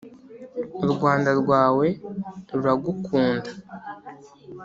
u 0.83 0.85
rwanda 0.93 1.29
rwawe 1.41 1.87
ruragukunda, 2.51 3.49